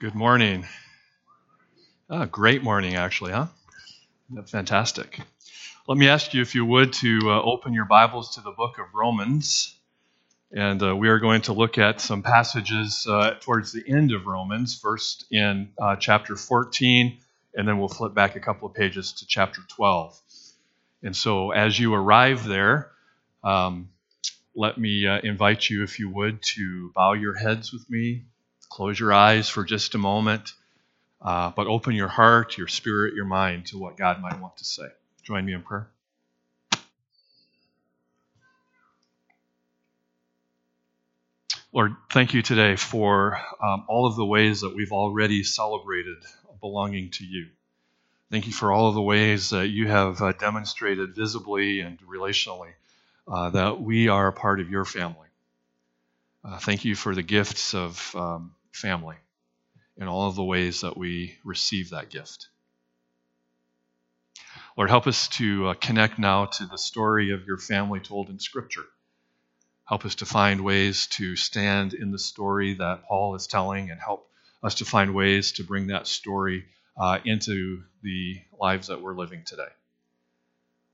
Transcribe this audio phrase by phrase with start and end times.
[0.00, 0.64] Good morning.
[2.08, 3.48] Oh, great morning, actually, huh?
[4.46, 5.18] Fantastic.
[5.88, 8.78] Let me ask you, if you would, to uh, open your Bibles to the book
[8.78, 9.76] of Romans.
[10.52, 14.28] And uh, we are going to look at some passages uh, towards the end of
[14.28, 17.18] Romans, first in uh, chapter 14,
[17.56, 20.16] and then we'll flip back a couple of pages to chapter 12.
[21.02, 22.92] And so, as you arrive there,
[23.42, 23.88] um,
[24.54, 28.26] let me uh, invite you, if you would, to bow your heads with me,
[28.68, 30.52] Close your eyes for just a moment,
[31.20, 34.64] uh, but open your heart, your spirit, your mind to what God might want to
[34.64, 34.88] say.
[35.22, 35.88] Join me in prayer.
[41.72, 46.16] Lord, thank you today for um, all of the ways that we've already celebrated
[46.60, 47.48] belonging to you.
[48.30, 52.72] Thank you for all of the ways that you have uh, demonstrated visibly and relationally
[53.26, 55.28] uh, that we are a part of your family.
[56.44, 59.16] Uh, thank you for the gifts of um, family
[59.96, 62.48] in all of the ways that we receive that gift.
[64.76, 68.38] Lord, help us to uh, connect now to the story of your family told in
[68.38, 68.84] Scripture.
[69.84, 74.00] Help us to find ways to stand in the story that Paul is telling and
[74.00, 74.30] help
[74.62, 76.66] us to find ways to bring that story
[76.96, 79.72] uh, into the lives that we're living today.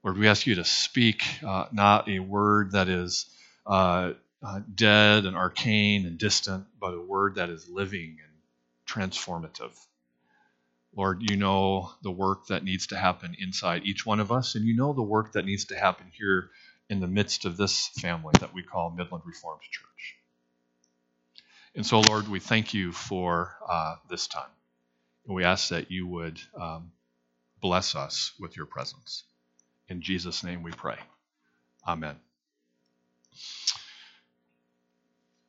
[0.03, 3.27] Lord, we ask you to speak uh, not a word that is
[3.66, 4.12] uh,
[4.45, 8.33] uh, dead and arcane and distant, but a word that is living and
[8.87, 9.77] transformative.
[10.97, 14.65] Lord, you know the work that needs to happen inside each one of us, and
[14.67, 16.50] you know the work that needs to happen here
[16.91, 20.17] in the midst of this family that we call Midland Reformed Church.
[21.75, 24.50] And so, Lord, we thank you for uh, this time.
[25.27, 26.92] And we ask that you would um,
[27.61, 29.25] bless us with your presence.
[29.89, 30.98] In Jesus' name we pray.
[31.87, 32.17] Amen.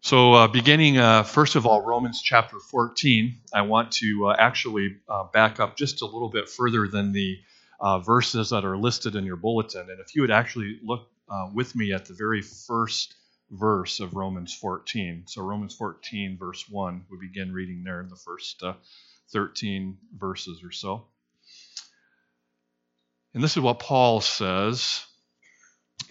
[0.05, 4.97] So, uh, beginning uh, first of all, Romans chapter 14, I want to uh, actually
[5.09, 7.39] uh, back up just a little bit further than the
[7.79, 9.89] uh, verses that are listed in your bulletin.
[9.89, 13.15] And if you would actually look uh, with me at the very first
[13.49, 15.23] verse of Romans 14.
[15.25, 18.61] So, Romans 14, verse 1, we begin reading there in the first
[19.31, 21.07] 13 verses or so.
[23.33, 25.03] And this is what Paul says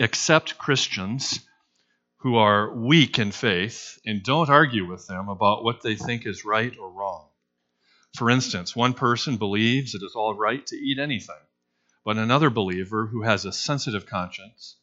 [0.01, 1.39] Accept Christians
[2.25, 6.43] who are weak in faith and don't argue with them about what they think is
[6.43, 7.29] right or wrong.
[8.17, 11.45] For instance, one person believes it is all right to eat anything,
[12.03, 14.77] but another believer who has a sensitive conscience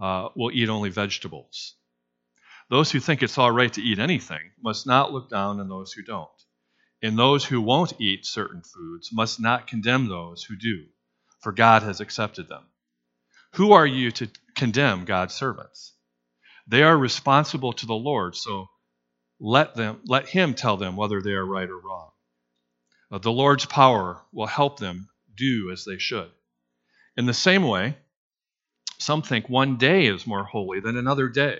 [0.00, 1.76] uh, will eat only vegetables.
[2.70, 5.92] Those who think it's all right to eat anything must not look down on those
[5.92, 6.28] who don't.
[7.00, 10.86] And those who won't eat certain foods must not condemn those who do,
[11.38, 12.64] for God has accepted them.
[13.52, 15.92] Who are you to condemn God's servants?
[16.70, 18.70] They are responsible to the Lord, so
[19.40, 22.12] let them let him tell them whether they are right or wrong.
[23.10, 26.30] Uh, the Lord's power will help them do as they should.
[27.16, 27.96] In the same way,
[28.98, 31.58] some think one day is more holy than another day.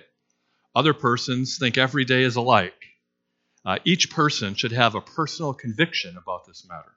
[0.76, 2.80] Other persons think every day is alike.
[3.64, 6.92] Uh, each person should have a personal conviction about this matter.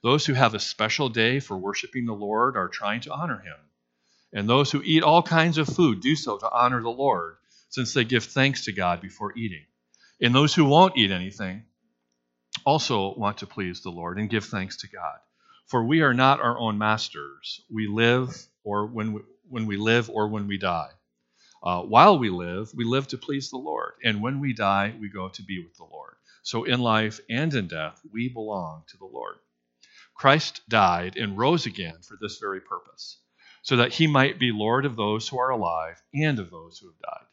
[0.00, 3.56] Those who have a special day for worshiping the Lord are trying to honor him.
[4.32, 7.36] And those who eat all kinds of food do so to honor the Lord,
[7.68, 9.64] since they give thanks to God before eating.
[10.20, 11.64] And those who won't eat anything
[12.64, 15.18] also want to please the Lord and give thanks to God.
[15.66, 17.60] For we are not our own masters.
[17.70, 18.34] We live
[18.64, 20.90] or when we, when we live or when we die.
[21.62, 23.92] Uh, while we live, we live to please the Lord.
[24.02, 26.14] And when we die, we go to be with the Lord.
[26.42, 29.36] So in life and in death, we belong to the Lord.
[30.14, 33.18] Christ died and rose again for this very purpose
[33.62, 36.88] so that he might be Lord of those who are alive and of those who
[36.88, 37.26] have died.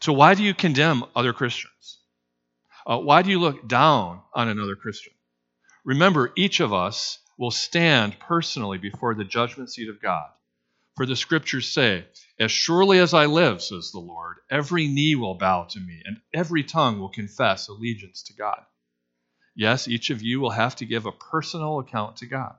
[0.00, 1.98] So, why do you condemn other Christians?
[2.86, 5.12] Uh, why do you look down on another Christian?
[5.84, 10.28] Remember, each of us will stand personally before the judgment seat of God.
[10.96, 12.06] For the scriptures say,
[12.38, 16.20] As surely as I live, says the Lord, every knee will bow to me, and
[16.32, 18.64] every tongue will confess allegiance to God.
[19.56, 22.56] Yes, each of you will have to give a personal account to God.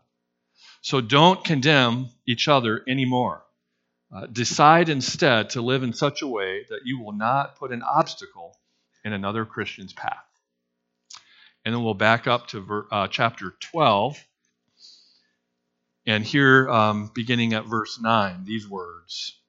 [0.85, 3.43] So don't condemn each other anymore.
[4.15, 7.81] Uh, decide instead to live in such a way that you will not put an
[7.81, 8.55] obstacle
[9.03, 10.27] in another Christian's path.
[11.65, 14.23] And then we'll back up to ver, uh, chapter 12.
[16.05, 19.39] And here, um, beginning at verse 9, these words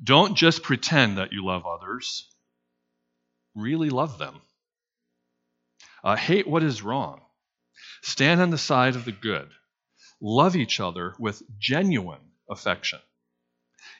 [0.00, 2.28] Don't just pretend that you love others,
[3.56, 4.36] really love them.
[6.04, 7.22] Uh, hate what is wrong.
[8.02, 9.50] Stand on the side of the good
[10.20, 13.00] love each other with genuine affection,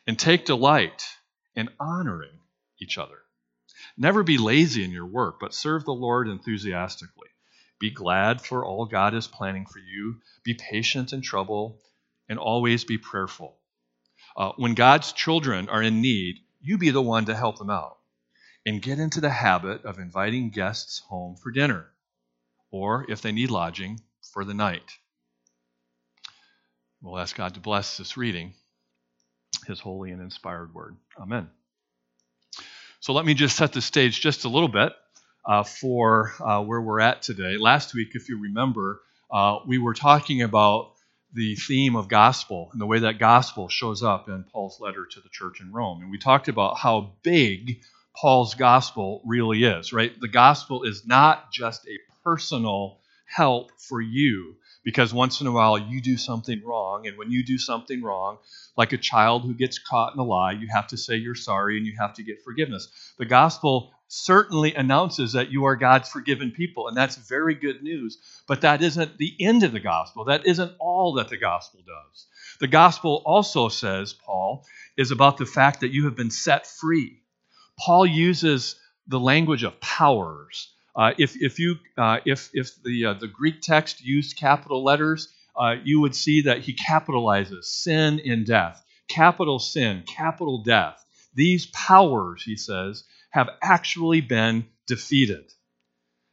[0.06, 1.06] and take delight
[1.54, 2.38] in honoring
[2.80, 3.18] each other.
[3.96, 7.28] Never be lazy in your work, but serve the Lord enthusiastically.
[7.78, 10.20] Be glad for all God is planning for you.
[10.44, 11.80] Be patient in trouble,
[12.28, 13.56] and always be prayerful.
[14.36, 17.98] Uh, when God's children are in need, you be the one to help them out.
[18.64, 21.86] And get into the habit of inviting guests home for dinner,
[22.70, 24.00] or if they need lodging,
[24.32, 24.90] for the night.
[27.06, 28.52] We'll ask God to bless this reading,
[29.68, 30.96] His holy and inspired word.
[31.16, 31.48] Amen.
[32.98, 34.92] So let me just set the stage just a little bit
[35.44, 37.58] uh, for uh, where we're at today.
[37.58, 40.94] Last week, if you remember, uh, we were talking about
[41.32, 45.20] the theme of gospel and the way that gospel shows up in Paul's letter to
[45.20, 46.02] the church in Rome.
[46.02, 47.82] And we talked about how big
[48.16, 50.12] Paul's gospel really is, right?
[50.20, 54.56] The gospel is not just a personal help for you
[54.86, 57.08] because once in a while you do something wrong.
[57.08, 58.38] And when you do something wrong,
[58.76, 61.76] like a child who gets caught in a lie, you have to say you're sorry
[61.76, 62.86] and you have to get forgiveness.
[63.18, 68.18] The gospel certainly announces that you are God's forgiven people, and that's very good news.
[68.46, 70.26] But that isn't the end of the gospel.
[70.26, 72.26] That isn't all that the gospel does.
[72.60, 74.64] The gospel also says, Paul,
[74.96, 77.22] is about the fact that you have been set free.
[77.76, 78.76] Paul uses
[79.08, 83.60] the language of powers uh, if, if, you, uh, if, if the, uh, the Greek
[83.60, 88.82] text used capital letters, uh, you would see that he capitalizes sin in death.
[89.08, 91.04] Capital sin, capital death.
[91.34, 95.52] These powers, he says, have actually been defeated.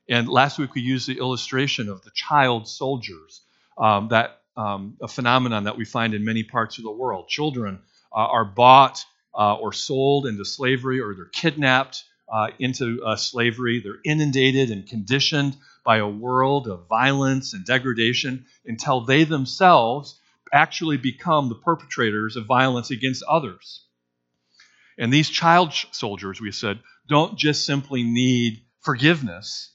[0.10, 3.42] And last week we used the illustration of the child soldiers,
[3.78, 7.28] um, that um, a phenomenon that we find in many parts of the world.
[7.28, 7.80] Children
[8.14, 13.82] uh, are bought uh, or sold into slavery, or they're kidnapped uh, into uh, slavery.
[13.82, 15.56] They're inundated and conditioned
[15.86, 20.20] by a world of violence and degradation until they themselves
[20.54, 23.86] actually become the perpetrators of violence against others.
[24.98, 26.80] And these child soldiers, we said,
[27.10, 29.74] don't just simply need forgiveness,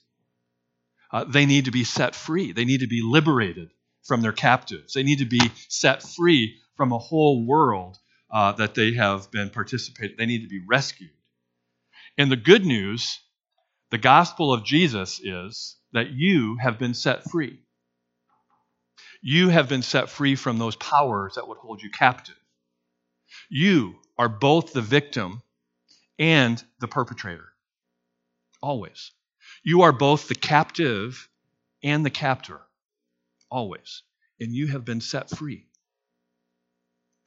[1.11, 2.51] uh, they need to be set free.
[2.51, 3.71] They need to be liberated
[4.03, 4.93] from their captives.
[4.93, 7.97] They need to be set free from a whole world
[8.31, 10.15] uh, that they have been participating.
[10.17, 11.09] They need to be rescued.
[12.19, 13.21] And the good news,
[13.91, 17.59] the gospel of Jesus, is that you have been set free.
[19.21, 22.35] You have been set free from those powers that would hold you captive.
[23.49, 25.41] You are both the victim
[26.19, 27.47] and the perpetrator.
[28.61, 29.11] Always.
[29.63, 31.29] You are both the captive
[31.81, 32.59] and the captor.
[33.49, 34.03] Always.
[34.41, 35.67] And you have been set free.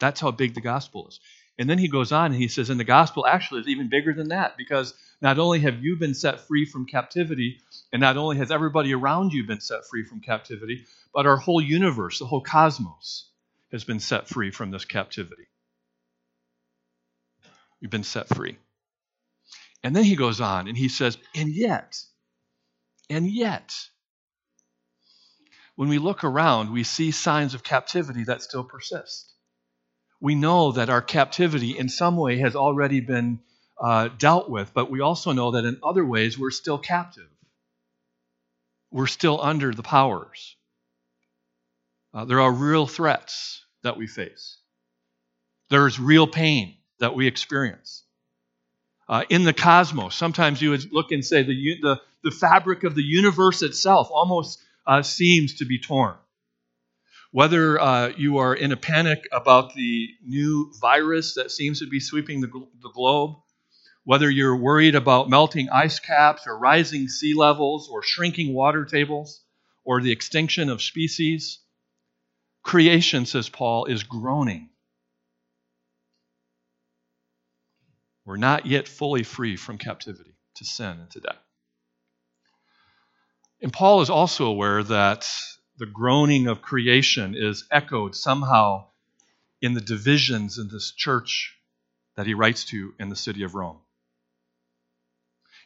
[0.00, 1.18] That's how big the gospel is.
[1.58, 4.14] And then he goes on and he says, and the gospel actually is even bigger
[4.14, 7.60] than that because not only have you been set free from captivity,
[7.92, 11.60] and not only has everybody around you been set free from captivity, but our whole
[11.60, 13.28] universe, the whole cosmos,
[13.70, 15.46] has been set free from this captivity.
[17.80, 18.56] You've been set free.
[19.84, 21.98] And then he goes on and he says, and yet,
[23.10, 23.74] and yet,
[25.76, 29.31] when we look around, we see signs of captivity that still persist
[30.22, 33.40] we know that our captivity in some way has already been
[33.78, 37.28] uh, dealt with, but we also know that in other ways we're still captive.
[38.92, 40.54] We're still under the powers.
[42.14, 44.58] Uh, there are real threats that we face,
[45.70, 48.04] there's real pain that we experience.
[49.08, 52.94] Uh, in the cosmos, sometimes you would look and say the, the, the fabric of
[52.94, 56.14] the universe itself almost uh, seems to be torn.
[57.32, 61.98] Whether uh, you are in a panic about the new virus that seems to be
[61.98, 63.36] sweeping the, the globe,
[64.04, 69.42] whether you're worried about melting ice caps or rising sea levels or shrinking water tables
[69.82, 71.60] or the extinction of species,
[72.62, 74.68] creation, says Paul, is groaning.
[78.26, 81.42] We're not yet fully free from captivity to sin and to death.
[83.62, 85.26] And Paul is also aware that
[85.82, 88.84] the groaning of creation is echoed somehow
[89.60, 91.56] in the divisions in this church
[92.14, 93.78] that he writes to in the city of Rome.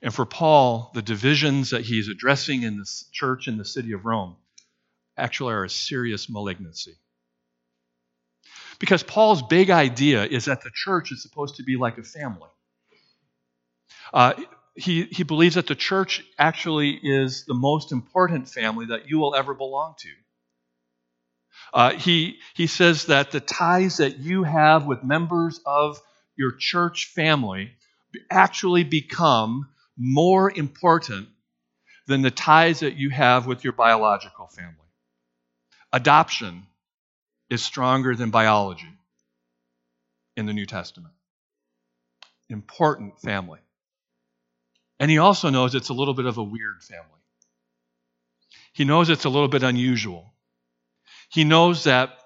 [0.00, 4.06] And for Paul, the divisions that he's addressing in this church in the city of
[4.06, 4.36] Rome
[5.18, 6.94] actually are a serious malignancy.
[8.78, 12.48] Because Paul's big idea is that the church is supposed to be like a family.
[14.14, 14.32] Uh,
[14.76, 19.34] he, he believes that the church actually is the most important family that you will
[19.34, 20.08] ever belong to.
[21.72, 26.00] Uh, he, he says that the ties that you have with members of
[26.36, 27.72] your church family
[28.30, 31.28] actually become more important
[32.06, 34.74] than the ties that you have with your biological family.
[35.92, 36.66] Adoption
[37.50, 38.92] is stronger than biology
[40.36, 41.14] in the New Testament.
[42.48, 43.60] Important family.
[44.98, 47.04] And he also knows it's a little bit of a weird family.
[48.72, 50.34] He knows it's a little bit unusual.
[51.30, 52.18] He knows that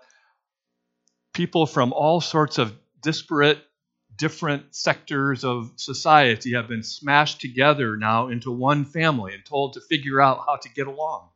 [1.32, 3.62] people from all sorts of disparate,
[4.14, 9.80] different sectors of society have been smashed together now into one family and told to
[9.80, 11.28] figure out how to get along.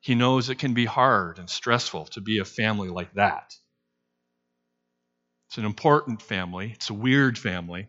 [0.00, 3.54] He knows it can be hard and stressful to be a family like that.
[5.48, 7.88] It's an important family, it's a weird family.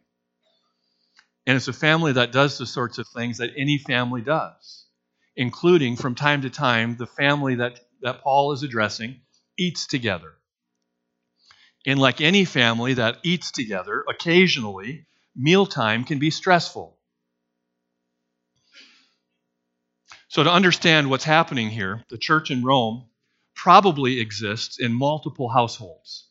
[1.47, 4.85] And it's a family that does the sorts of things that any family does,
[5.35, 9.21] including from time to time the family that, that Paul is addressing
[9.57, 10.33] eats together.
[11.85, 16.97] And like any family that eats together, occasionally, mealtime can be stressful.
[20.27, 23.05] So, to understand what's happening here, the church in Rome
[23.53, 26.27] probably exists in multiple households,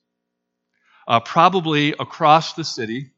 [1.08, 3.13] uh, probably across the city,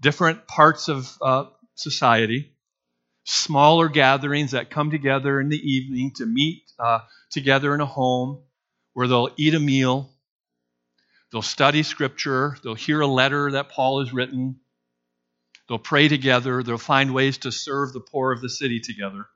[0.00, 2.52] different parts of uh, society,
[3.24, 7.00] smaller gatherings that come together in the evening to meet uh,
[7.30, 8.42] together in a home
[8.92, 10.10] where they'll eat a meal,
[11.32, 14.60] they'll study scripture, they'll hear a letter that Paul has written,
[15.68, 19.26] they'll pray together, they'll find ways to serve the poor of the city together.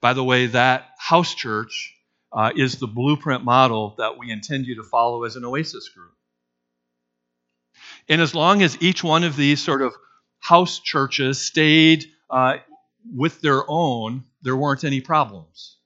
[0.00, 1.94] By the way, that house church
[2.32, 6.12] uh, is the blueprint model that we intend you to follow as an Oasis group.
[8.08, 9.94] And as long as each one of these sort of
[10.40, 12.58] house churches stayed uh,
[13.14, 15.76] with their own, there weren't any problems.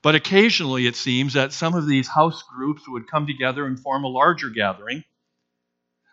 [0.00, 4.04] But occasionally it seems that some of these house groups would come together and form
[4.04, 5.02] a larger gathering.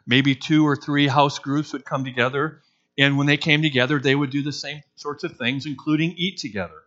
[0.08, 2.62] Maybe two or three house groups would come together,
[2.98, 6.38] and when they came together, they would do the same sorts of things, including eat
[6.38, 6.82] together.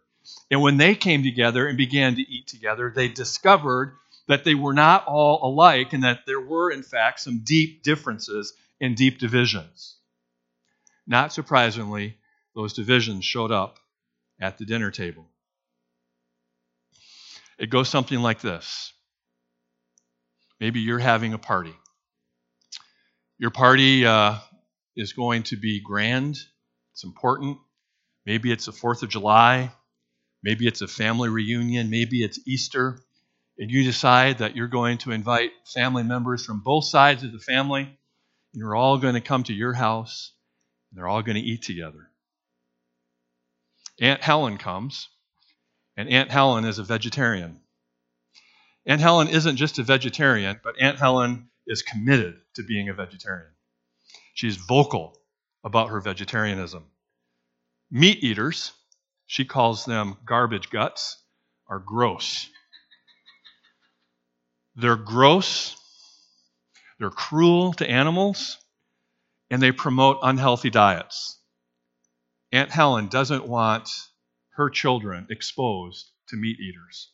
[0.50, 3.96] And when they came together and began to eat together, they discovered
[4.28, 8.52] that they were not all alike and that there were, in fact, some deep differences
[8.80, 9.96] and deep divisions.
[11.06, 12.18] Not surprisingly,
[12.54, 13.78] those divisions showed up
[14.40, 15.26] at the dinner table.
[17.58, 18.92] It goes something like this
[20.60, 21.74] Maybe you're having a party.
[23.38, 24.36] Your party uh,
[24.96, 26.36] is going to be grand,
[26.92, 27.58] it's important.
[28.26, 29.72] Maybe it's the 4th of July.
[30.42, 31.90] Maybe it's a family reunion.
[31.90, 32.98] Maybe it's Easter.
[33.58, 37.38] And you decide that you're going to invite family members from both sides of the
[37.38, 37.82] family.
[37.82, 40.32] And you're all going to come to your house.
[40.90, 42.08] And they're all going to eat together.
[44.00, 45.08] Aunt Helen comes.
[45.96, 47.60] And Aunt Helen is a vegetarian.
[48.86, 53.50] Aunt Helen isn't just a vegetarian, but Aunt Helen is committed to being a vegetarian.
[54.34, 55.18] She's vocal
[55.64, 56.84] about her vegetarianism.
[57.90, 58.72] Meat eaters
[59.28, 61.22] she calls them garbage guts,
[61.68, 62.48] are gross.
[64.80, 65.76] They're gross,
[67.00, 68.58] they're cruel to animals,
[69.50, 71.40] and they promote unhealthy diets.
[72.52, 73.90] Aunt Helen doesn't want
[74.50, 77.10] her children exposed to meat eaters.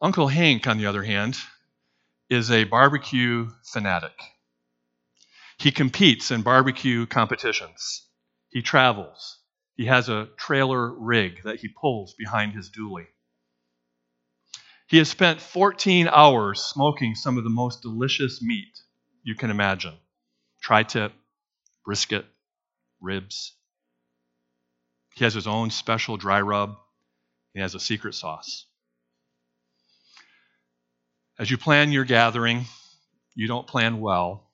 [0.00, 1.36] Uncle Hank, on the other hand,
[2.30, 4.18] is a barbecue fanatic.
[5.58, 8.06] He competes in barbecue competitions.
[8.48, 9.40] He travels.
[9.76, 13.08] He has a trailer rig that he pulls behind his dually.
[14.88, 18.80] He has spent 14 hours smoking some of the most delicious meat
[19.22, 19.94] you can imagine
[20.62, 21.12] tri tip,
[21.84, 22.26] brisket,
[23.00, 23.54] ribs.
[25.14, 26.76] He has his own special dry rub.
[27.54, 28.66] He has a secret sauce.
[31.38, 32.66] As you plan your gathering,
[33.34, 34.50] you don't plan well,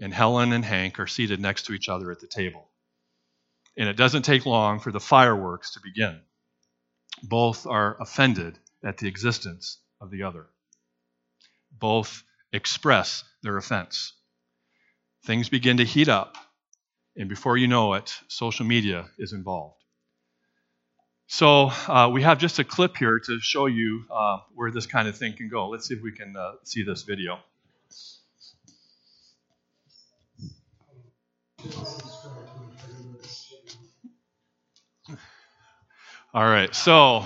[0.00, 2.68] and Helen and Hank are seated next to each other at the table
[3.78, 6.20] and it doesn't take long for the fireworks to begin.
[7.22, 10.46] Both are offended at the existence of the other.
[11.72, 14.12] Both express their offense.
[15.24, 16.36] Things begin to heat up,
[17.16, 19.74] and before you know it, social media is involved.
[21.26, 25.06] So, uh, we have just a clip here to show you uh, where this kind
[25.08, 25.68] of thing can go.
[25.68, 27.38] Let's see if we can uh, see this video.
[36.32, 37.24] All right, so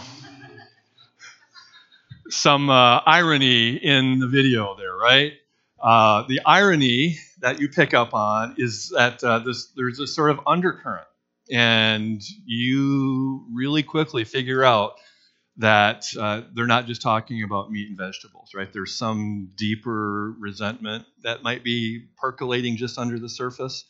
[2.32, 5.32] some uh, irony in the video there, right?
[5.80, 10.30] Uh, the irony that you pick up on is that uh, this, there's a sort
[10.30, 11.06] of undercurrent,
[11.50, 14.92] and you really quickly figure out
[15.58, 18.72] that uh, they're not just talking about meat and vegetables, right?
[18.72, 23.84] There's some deeper resentment that might be percolating just under the surface.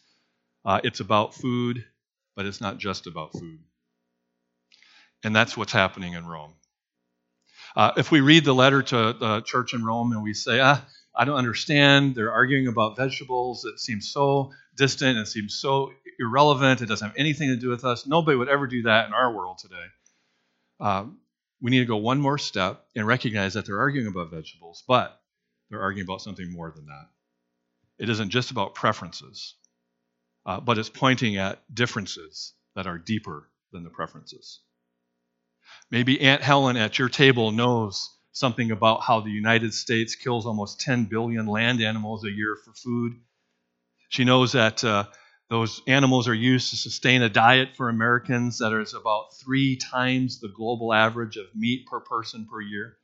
[0.64, 1.84] Uh, it's about food,
[2.34, 3.60] but it's not just about food.
[5.22, 6.54] And that's what's happening in Rome.
[7.74, 10.84] Uh, if we read the letter to the church in Rome and we say, ah,
[11.14, 12.14] I don't understand.
[12.14, 16.80] They're arguing about vegetables it seems so distant it seems so irrelevant.
[16.80, 18.06] It doesn't have anything to do with us.
[18.06, 19.84] Nobody would ever do that in our world today.
[20.80, 21.18] Um,
[21.60, 25.20] we need to go one more step and recognize that they're arguing about vegetables, but
[25.70, 27.08] they're arguing about something more than that.
[27.98, 29.54] It isn't just about preferences,
[30.44, 34.60] uh, but it's pointing at differences that are deeper than the preferences.
[35.90, 40.80] Maybe Aunt Helen at your table knows something about how the United States kills almost
[40.80, 43.12] 10 billion land animals a year for food.
[44.08, 45.04] She knows that uh,
[45.48, 50.40] those animals are used to sustain a diet for Americans that is about three times
[50.40, 52.96] the global average of meat per person per year.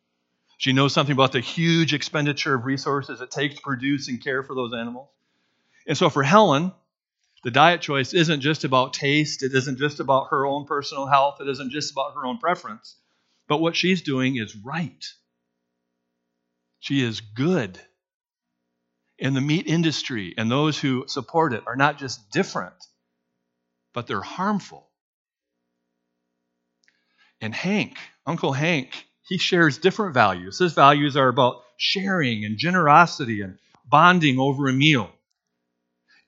[0.57, 4.43] She knows something about the huge expenditure of resources it takes to produce and care
[4.43, 5.09] for those animals.
[5.87, 6.73] And so for Helen,
[7.45, 11.41] the diet choice isn't just about taste, it isn't just about her own personal health,
[11.41, 12.97] it isn't just about her own preference.
[13.47, 15.05] But what she's doing is right.
[16.81, 17.81] She is good.
[19.21, 22.75] And the meat industry and those who support it are not just different,
[23.93, 24.89] but they're harmful.
[27.41, 30.59] And Hank, Uncle Hank, he shares different values.
[30.59, 35.11] His values are about sharing and generosity and bonding over a meal.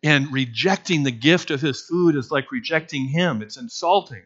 [0.02, 4.24] And rejecting the gift of his food is like rejecting him, it's insulting.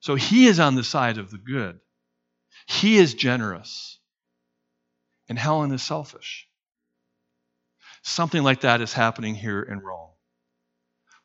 [0.00, 1.80] So he is on the side of the good.
[2.66, 3.98] He is generous.
[5.28, 6.46] And Helen is selfish.
[8.02, 10.10] Something like that is happening here in Rome.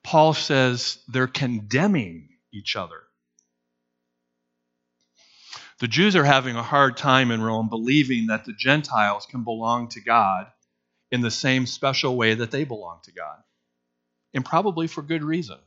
[0.03, 3.01] Paul says they're condemning each other.
[5.79, 9.89] The Jews are having a hard time in Rome believing that the Gentiles can belong
[9.89, 10.47] to God
[11.11, 13.39] in the same special way that they belong to God,
[14.33, 15.57] and probably for good reason.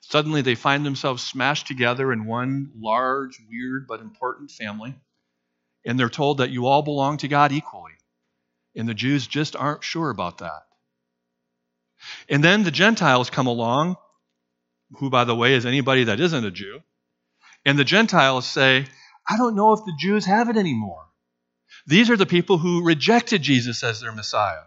[0.00, 4.94] Suddenly, they find themselves smashed together in one large, weird, but important family,
[5.84, 7.92] and they're told that you all belong to God equally.
[8.76, 10.62] And the Jews just aren't sure about that.
[12.28, 13.96] And then the Gentiles come along,
[14.98, 16.82] who, by the way, is anybody that isn't a Jew.
[17.64, 18.86] And the Gentiles say,
[19.28, 21.06] I don't know if the Jews have it anymore.
[21.86, 24.64] These are the people who rejected Jesus as their Messiah.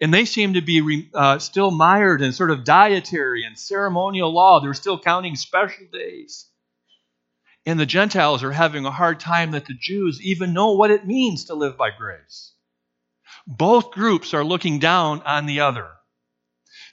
[0.00, 4.60] And they seem to be uh, still mired in sort of dietary and ceremonial law.
[4.60, 6.46] They're still counting special days.
[7.64, 11.06] And the Gentiles are having a hard time that the Jews even know what it
[11.06, 12.52] means to live by grace.
[13.46, 15.88] Both groups are looking down on the other.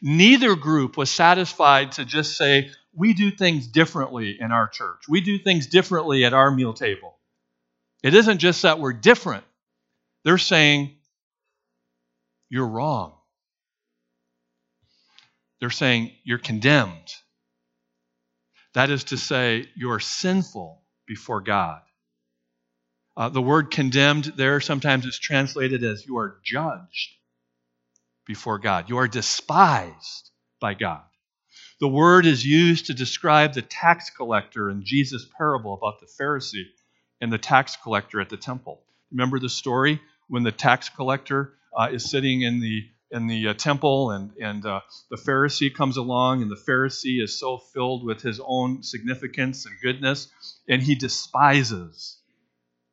[0.01, 5.03] Neither group was satisfied to just say, we do things differently in our church.
[5.09, 7.17] We do things differently at our meal table.
[8.03, 9.43] It isn't just that we're different.
[10.23, 10.95] They're saying,
[12.53, 13.13] you're wrong.
[15.59, 17.11] They're saying, you're condemned.
[18.75, 21.81] That is to say, you're sinful before God.
[23.17, 27.15] Uh, the word condemned there sometimes is translated as you are judged
[28.27, 28.87] before God.
[28.87, 30.29] You are despised
[30.61, 31.01] by God.
[31.79, 36.67] The word is used to describe the tax collector in Jesus' parable about the Pharisee
[37.19, 38.83] and the tax collector at the temple.
[39.11, 43.53] Remember the story when the tax collector uh, is sitting in the in the uh,
[43.53, 48.21] temple and and uh, the Pharisee comes along and the Pharisee is so filled with
[48.21, 50.27] his own significance and goodness
[50.67, 52.17] and he despises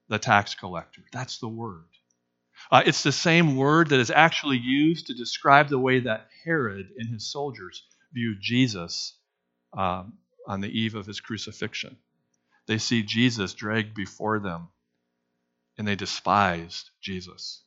[0.08, 1.02] the tax collector.
[1.12, 1.84] That's the word.
[2.70, 6.90] Uh, it's the same word that is actually used to describe the way that Herod
[6.98, 9.14] and his soldiers viewed Jesus
[9.76, 10.14] um,
[10.46, 11.96] on the eve of his crucifixion.
[12.66, 14.68] They see Jesus dragged before them,
[15.78, 17.62] and they despised Jesus.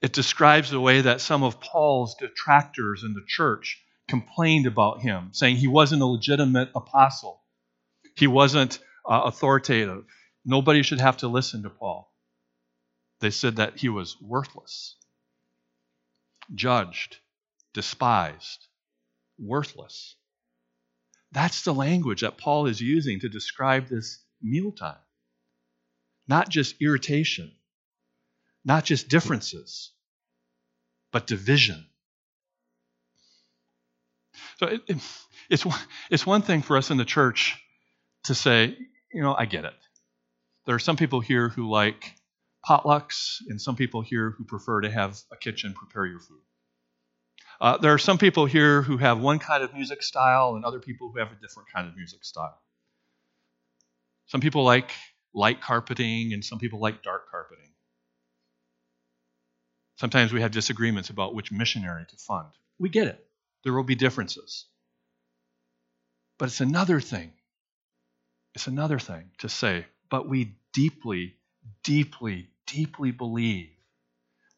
[0.00, 5.30] It describes the way that some of Paul's detractors in the church complained about him,
[5.32, 7.42] saying he wasn't a legitimate apostle,
[8.16, 10.04] he wasn't uh, authoritative,
[10.44, 12.12] Nobody should have to listen to Paul.
[13.20, 14.96] They said that he was worthless,
[16.54, 17.18] judged,
[17.74, 18.66] despised,
[19.38, 20.16] worthless.
[21.32, 24.98] That's the language that Paul is using to describe this mealtime.
[26.26, 27.52] Not just irritation,
[28.64, 29.92] not just differences,
[31.12, 31.86] but division.
[34.58, 34.98] So it, it,
[35.48, 35.66] it's,
[36.10, 37.58] it's one thing for us in the church
[38.24, 38.76] to say,
[39.12, 39.74] you know, I get it.
[40.66, 42.14] There are some people here who like
[42.68, 46.42] potlucks, and some people here who prefer to have a kitchen prepare your food.
[47.60, 50.78] Uh, there are some people here who have one kind of music style, and other
[50.78, 52.58] people who have a different kind of music style.
[54.26, 54.92] Some people like
[55.34, 57.72] light carpeting, and some people like dark carpeting.
[60.00, 62.48] Sometimes we have disagreements about which missionary to fund.
[62.78, 63.22] We get it.
[63.64, 64.64] There will be differences.
[66.38, 67.32] But it's another thing.
[68.54, 71.34] It's another thing to say, but we deeply,
[71.84, 73.68] deeply, deeply believe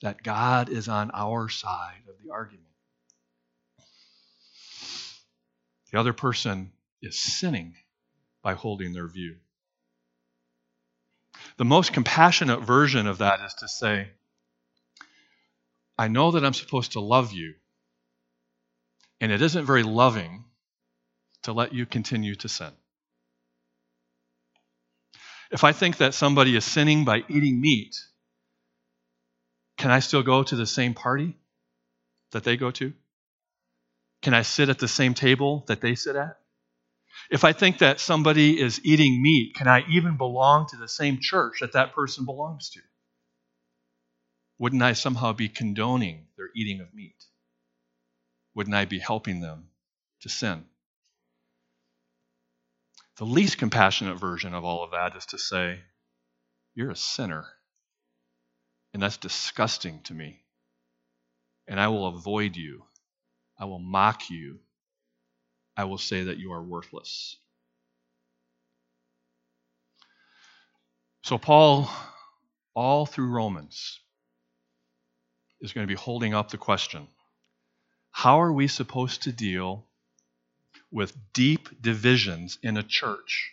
[0.00, 2.62] that God is on our side of the argument.
[5.90, 6.70] The other person
[7.02, 7.74] is sinning
[8.42, 9.38] by holding their view.
[11.56, 14.06] The most compassionate version of that is to say,
[15.98, 17.54] I know that I'm supposed to love you,
[19.20, 20.44] and it isn't very loving
[21.44, 22.72] to let you continue to sin.
[25.50, 27.96] If I think that somebody is sinning by eating meat,
[29.78, 31.36] can I still go to the same party
[32.32, 32.92] that they go to?
[34.22, 36.38] Can I sit at the same table that they sit at?
[37.30, 41.18] If I think that somebody is eating meat, can I even belong to the same
[41.20, 42.80] church that that person belongs to?
[44.62, 47.16] Wouldn't I somehow be condoning their eating of meat?
[48.54, 49.70] Wouldn't I be helping them
[50.20, 50.64] to sin?
[53.16, 55.80] The least compassionate version of all of that is to say,
[56.76, 57.44] You're a sinner.
[58.94, 60.44] And that's disgusting to me.
[61.66, 62.84] And I will avoid you.
[63.58, 64.60] I will mock you.
[65.76, 67.36] I will say that you are worthless.
[71.24, 71.90] So, Paul,
[72.76, 73.98] all through Romans,
[75.62, 77.08] is going to be holding up the question
[78.10, 79.86] how are we supposed to deal
[80.90, 83.52] with deep divisions in a church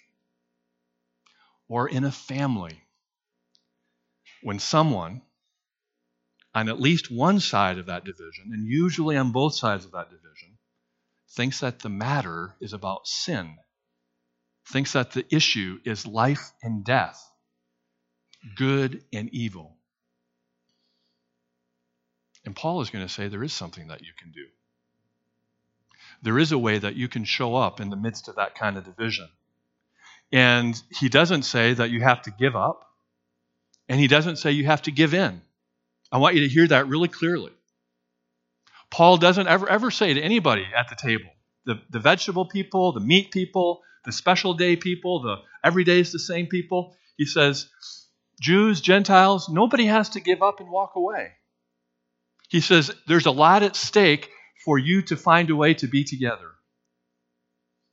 [1.69, 2.81] or in a family
[4.41, 5.21] when someone
[6.53, 10.09] on at least one side of that division, and usually on both sides of that
[10.09, 10.57] division,
[11.31, 13.55] thinks that the matter is about sin,
[14.67, 17.23] thinks that the issue is life and death,
[18.55, 19.77] good and evil.
[22.45, 24.45] And Paul is going to say there is something that you can do.
[26.21, 28.77] There is a way that you can show up in the midst of that kind
[28.77, 29.29] of division.
[30.31, 32.85] And he doesn't say that you have to give up,
[33.87, 35.41] and he doesn't say you have to give in.
[36.11, 37.51] I want you to hear that really clearly.
[38.91, 41.29] Paul doesn't ever, ever say to anybody at the table,
[41.65, 46.11] the, the vegetable people, the meat people, the special day people, the every day is
[46.11, 47.69] the same people, he says,
[48.39, 51.33] Jews, Gentiles, nobody has to give up and walk away.
[52.49, 54.29] He says, there's a lot at stake
[54.65, 56.49] for you to find a way to be together.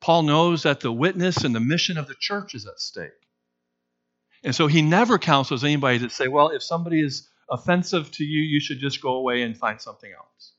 [0.00, 3.10] Paul knows that the witness and the mission of the church is at stake.
[4.42, 8.42] And so he never counsels anybody to say, well, if somebody is offensive to you,
[8.42, 10.52] you should just go away and find something else.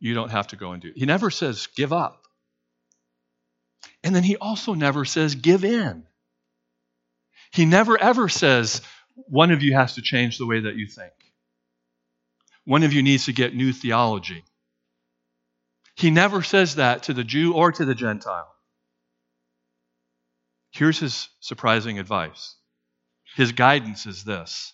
[0.00, 0.98] You don't have to go and do it.
[0.98, 2.22] He never says, give up.
[4.02, 6.04] And then he also never says, give in.
[7.52, 8.82] He never ever says,
[9.14, 11.12] one of you has to change the way that you think.
[12.64, 14.44] One of you needs to get new theology.
[15.96, 18.52] He never says that to the Jew or to the Gentile.
[20.72, 22.56] Here's his surprising advice.
[23.36, 24.72] His guidance is this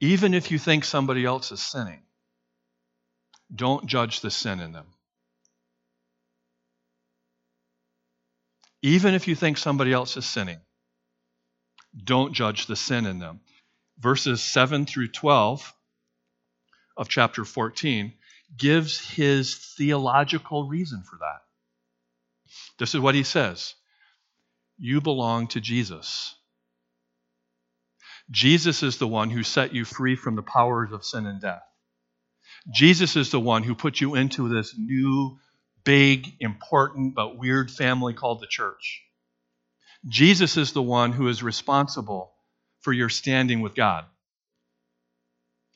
[0.00, 2.02] even if you think somebody else is sinning,
[3.54, 4.86] don't judge the sin in them.
[8.82, 10.58] Even if you think somebody else is sinning,
[12.02, 13.40] don't judge the sin in them.
[14.02, 15.72] Verses 7 through 12
[16.96, 18.12] of chapter 14
[18.58, 21.42] gives his theological reason for that.
[22.80, 23.74] This is what he says
[24.76, 26.34] You belong to Jesus.
[28.28, 31.62] Jesus is the one who set you free from the powers of sin and death.
[32.74, 35.38] Jesus is the one who put you into this new,
[35.84, 39.02] big, important, but weird family called the church.
[40.08, 42.31] Jesus is the one who is responsible
[42.82, 44.04] for your standing with God.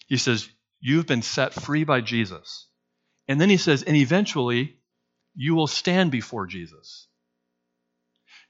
[0.07, 0.49] He says,
[0.81, 2.67] You've been set free by Jesus.
[3.27, 4.77] And then he says, And eventually,
[5.35, 7.09] you will stand before Jesus.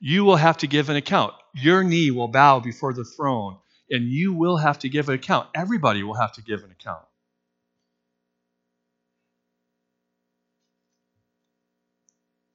[0.01, 1.35] You will have to give an account.
[1.55, 3.59] Your knee will bow before the throne
[3.91, 5.49] and you will have to give an account.
[5.55, 7.05] Everybody will have to give an account.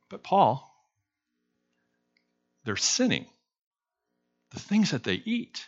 [0.10, 0.70] But Paul,
[2.66, 3.26] they're sinning.
[4.52, 5.66] The things that they eat.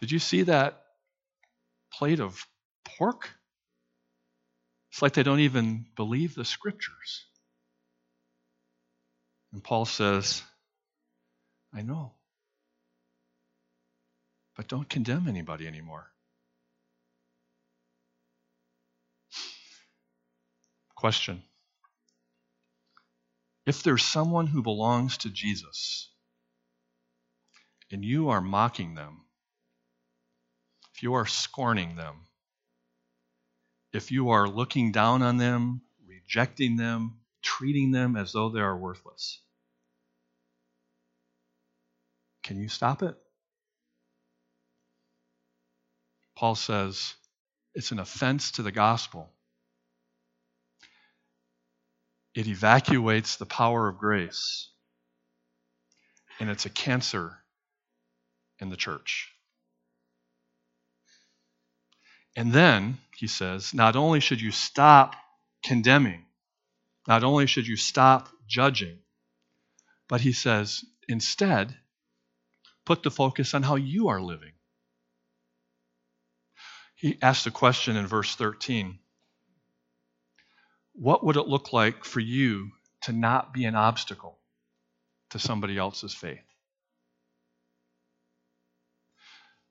[0.00, 0.82] Did you see that
[1.92, 2.46] plate of
[2.84, 3.30] pork?
[4.92, 7.26] It's like they don't even believe the scriptures.
[9.52, 10.42] And Paul says,
[11.74, 12.12] I know.
[14.56, 16.06] But don't condemn anybody anymore.
[20.96, 21.42] Question
[23.66, 26.10] If there's someone who belongs to Jesus
[27.92, 29.25] and you are mocking them,
[30.96, 32.14] if you are scorning them,
[33.92, 38.78] if you are looking down on them, rejecting them, treating them as though they are
[38.78, 39.42] worthless,
[42.42, 43.14] can you stop it?
[46.34, 47.14] Paul says
[47.74, 49.30] it's an offense to the gospel.
[52.34, 54.70] It evacuates the power of grace,
[56.40, 57.36] and it's a cancer
[58.58, 59.35] in the church.
[62.36, 65.16] And then, he says, not only should you stop
[65.64, 66.26] condemning,
[67.08, 68.98] not only should you stop judging,
[70.06, 71.74] but he says, instead,
[72.84, 74.52] put the focus on how you are living.
[76.94, 78.98] He asked a question in verse 13
[80.92, 82.70] What would it look like for you
[83.02, 84.38] to not be an obstacle
[85.30, 86.44] to somebody else's faith?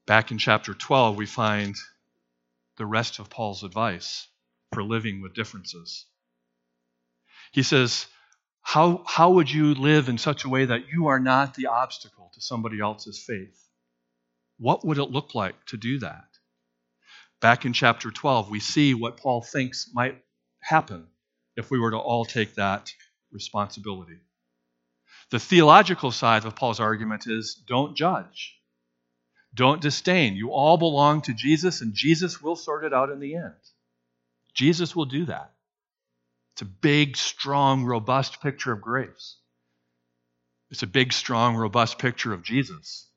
[0.05, 1.75] Back in chapter 12, we find
[2.77, 4.27] the rest of Paul's advice
[4.73, 6.05] for living with differences.
[7.51, 8.07] He says,
[8.61, 12.31] how, how would you live in such a way that you are not the obstacle
[12.33, 13.63] to somebody else's faith?
[14.57, 16.25] What would it look like to do that?
[17.41, 20.21] Back in chapter 12, we see what Paul thinks might
[20.61, 21.07] happen
[21.55, 22.91] if we were to all take that
[23.31, 24.19] responsibility.
[25.29, 28.55] The theological side of Paul's argument is don't judge.
[29.55, 30.35] Don't disdain.
[30.35, 33.53] You all belong to Jesus, and Jesus will sort it out in the end.
[34.53, 35.53] Jesus will do that.
[36.53, 39.37] It's a big, strong, robust picture of grace.
[40.71, 43.07] It's a big, strong, robust picture of Jesus.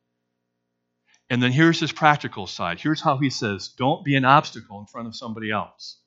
[1.30, 2.80] And then here's his practical side.
[2.80, 5.98] Here's how he says, don't be an obstacle in front of somebody else.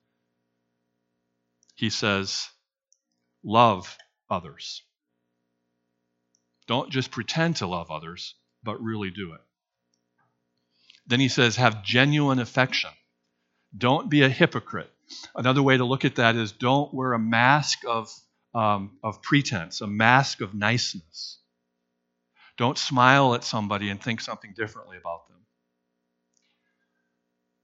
[1.75, 2.47] He says,
[3.43, 3.97] love
[4.29, 4.83] others.
[6.67, 9.41] Don't just pretend to love others, but really do it.
[11.07, 12.91] Then he says, have genuine affection.
[13.77, 14.91] Don't be a hypocrite.
[15.35, 18.13] Another way to look at that is don't wear a mask of,
[18.53, 21.39] um, of pretense, a mask of niceness.
[22.57, 25.37] Don't smile at somebody and think something differently about them.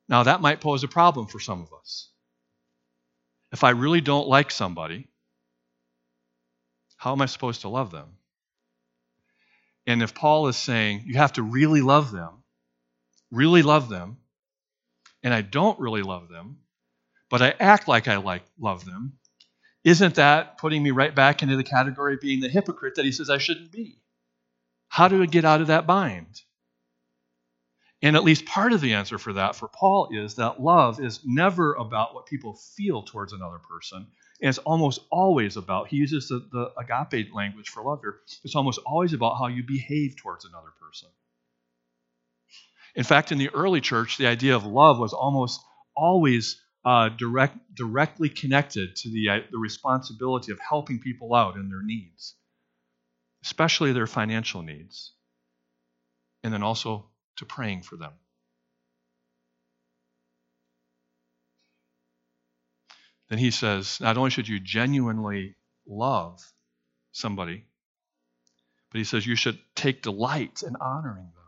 [0.09, 2.09] Now, that might pose a problem for some of us.
[3.51, 5.07] If I really don't like somebody,
[6.97, 8.17] how am I supposed to love them?
[9.85, 12.43] And if Paul is saying you have to really love them,
[13.31, 14.17] really love them,
[15.23, 16.57] and I don't really love them,
[17.29, 19.17] but I act like I like love them,
[19.83, 23.11] isn't that putting me right back into the category of being the hypocrite that he
[23.13, 23.99] says I shouldn't be?
[24.89, 26.41] How do I get out of that bind?
[28.01, 31.21] And at least part of the answer for that for Paul is that love is
[31.25, 34.07] never about what people feel towards another person.
[34.39, 38.55] And it's almost always about, he uses the, the agape language for love here, it's
[38.55, 41.09] almost always about how you behave towards another person.
[42.97, 45.61] In fact, in the early church, the idea of love was almost
[45.95, 51.69] always uh, direct, directly connected to the, uh, the responsibility of helping people out in
[51.69, 52.33] their needs,
[53.43, 55.13] especially their financial needs,
[56.43, 57.05] and then also
[57.35, 58.13] to praying for them.
[63.29, 65.55] Then he says, not only should you genuinely
[65.85, 66.41] love
[67.11, 67.65] somebody,
[68.91, 71.46] but he says you should take delight in honoring them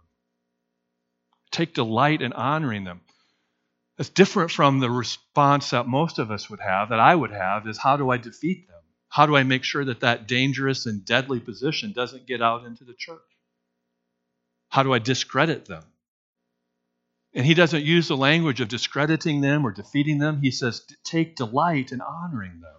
[1.52, 3.02] take delight in honoring them.
[3.98, 7.68] That's different from the response that most of us would have, that I would have,
[7.68, 8.78] is how do I defeat them?
[9.10, 12.84] How do I make sure that that dangerous and deadly position doesn't get out into
[12.84, 13.20] the church?
[14.70, 15.84] How do I discredit them?
[17.34, 20.42] And he doesn't use the language of discrediting them or defeating them.
[20.42, 22.72] He says, take delight in honoring them.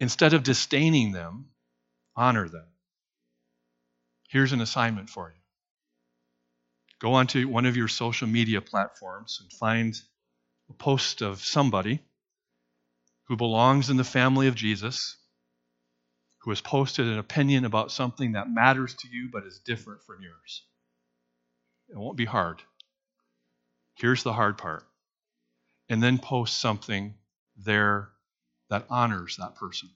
[0.00, 1.46] Instead of disdaining them,
[2.14, 2.66] honor them.
[4.28, 5.40] Here's an assignment for you
[7.00, 10.00] go onto one of your social media platforms and find
[10.70, 12.00] a post of somebody
[13.28, 15.16] who belongs in the family of Jesus,
[16.42, 20.22] who has posted an opinion about something that matters to you but is different from
[20.22, 20.62] yours.
[21.88, 22.62] It won't be hard.
[23.96, 24.84] Here's the hard part.
[25.88, 27.14] And then post something
[27.56, 28.10] there
[28.70, 29.90] that honors that person.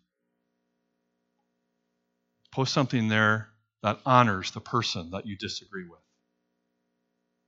[2.51, 3.49] Post something there
[3.83, 6.02] that honors the person that you disagree with.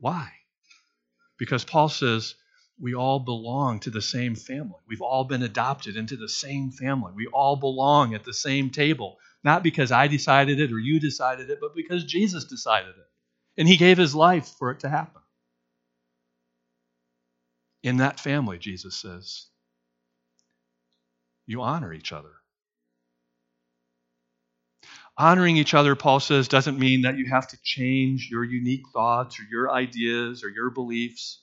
[0.05, 0.31] Why?
[1.39, 2.35] Because Paul says
[2.79, 4.81] we all belong to the same family.
[4.87, 7.15] We've all been adopted into the same family.
[7.17, 9.17] We all belong at the same table.
[9.43, 13.09] Not because I decided it or you decided it, but because Jesus decided it.
[13.57, 15.23] And he gave his life for it to happen.
[17.83, 19.47] In that family, Jesus says,
[21.47, 22.33] you honor each other.
[25.17, 29.39] Honoring each other, Paul says, doesn't mean that you have to change your unique thoughts
[29.39, 31.41] or your ideas or your beliefs.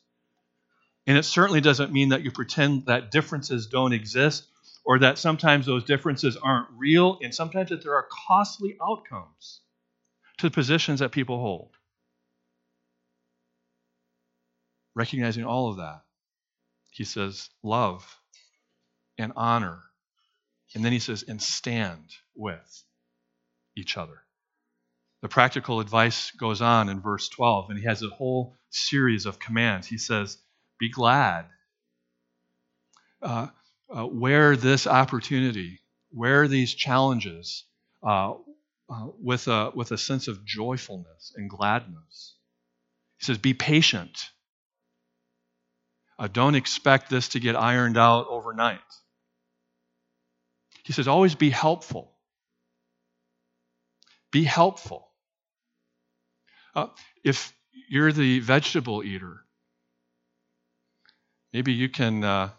[1.08, 4.46] And it certainly doesn't mean that you pretend that differences don't exist
[4.84, 9.62] or that sometimes those differences aren't real and sometimes that there are costly outcomes
[10.38, 11.72] to the positions that people hold.
[14.96, 16.02] recognizing all of that,
[16.92, 18.20] he says, love
[19.18, 19.80] and honor.
[20.76, 22.06] And then he says, and stand
[22.36, 22.84] with
[23.76, 24.22] each other.
[25.22, 29.40] The practical advice goes on in verse 12, and he has a whole series of
[29.40, 29.88] commands.
[29.88, 30.38] He says,
[30.80, 31.46] Be glad.
[33.22, 33.48] Uh,
[33.90, 35.80] uh, where this opportunity,
[36.10, 37.66] where these challenges,
[38.02, 38.34] uh,
[38.90, 42.36] uh, with, a, with a sense of joyfulness and gladness.
[43.20, 44.30] He says, Be patient.
[46.18, 48.80] Uh, don't expect this to get ironed out overnight.
[50.84, 52.11] He says, Always be helpful.
[54.32, 55.08] Be helpful.
[56.74, 56.88] Uh,
[57.24, 57.54] if
[57.90, 59.42] you're the vegetable eater,
[61.54, 62.50] maybe you can uh,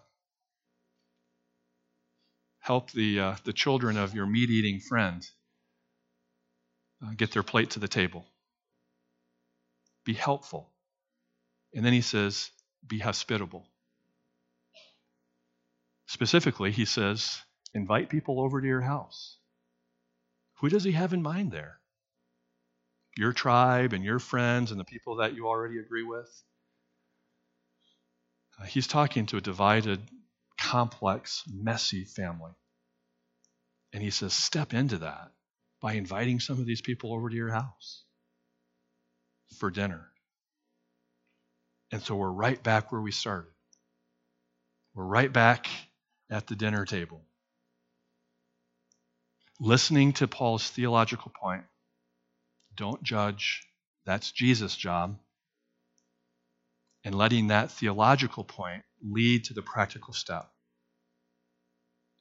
[2.61, 5.27] help the, uh, the children of your meat eating friend
[7.03, 8.27] uh, get their plate to the table.
[10.05, 10.71] Be helpful.
[11.75, 12.51] And then he says,
[12.87, 13.67] be hospitable.
[16.07, 17.41] Specifically, he says,
[17.73, 19.39] invite people over to your house.
[20.63, 21.81] Who does he have in mind there?
[23.19, 26.31] Your tribe and your friends and the people that you already agree with?
[28.59, 30.01] Uh, he's talking to a divided,
[30.59, 32.53] complex, messy family.
[33.93, 35.33] And he says, step into that
[35.81, 38.05] by inviting some of these people over to your house
[39.59, 40.07] for dinner.
[41.91, 43.51] And so we're right back where we started.
[44.95, 45.67] We're right back
[46.31, 47.21] at the dinner table.
[49.65, 51.63] Listening to Paul's theological point.
[52.75, 53.63] Don't judge.
[54.05, 55.21] That's Jesus' job.
[57.05, 60.51] And letting that theological point lead to the practical step.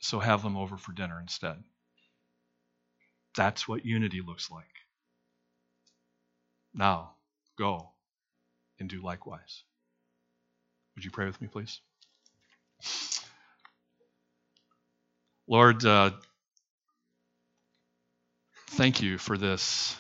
[0.02, 1.56] So have them over for dinner instead.
[3.36, 4.66] That's what unity looks like.
[6.76, 7.16] Now,
[7.58, 7.90] go
[8.80, 9.64] and do likewise.
[10.94, 11.80] Would you pray with me, please?
[15.48, 16.12] Lord, uh,
[18.72, 19.96] thank you for this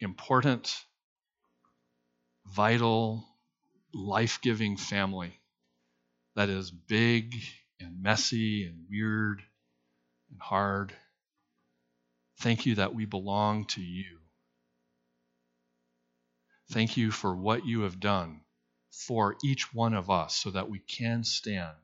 [0.00, 0.76] important,
[2.46, 3.24] vital,
[3.94, 5.40] life giving family
[6.34, 7.36] that is big
[7.78, 9.40] and messy and weird
[10.30, 10.92] and hard.
[12.40, 14.18] Thank you that we belong to you.
[16.72, 18.40] Thank you for what you have done
[18.90, 21.76] for each one of us so that we can stand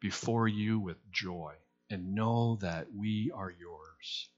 [0.00, 1.54] before you with joy
[1.90, 4.28] and know that we are yours.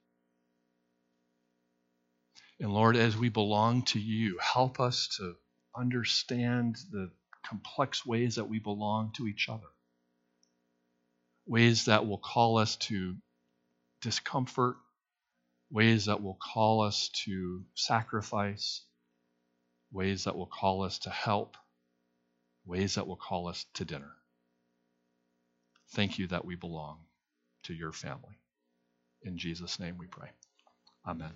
[2.62, 5.34] And Lord, as we belong to you, help us to
[5.76, 7.10] understand the
[7.46, 9.68] complex ways that we belong to each other,
[11.46, 13.16] ways that will call us to
[14.00, 14.76] discomfort
[15.72, 18.82] ways that will call us to sacrifice,
[19.90, 21.56] ways that will call us to help,
[22.66, 24.12] ways that will call us to dinner.
[25.92, 26.98] Thank you that we belong
[27.64, 28.38] to your family.
[29.22, 30.28] In Jesus' name we pray.
[31.06, 31.32] Amen.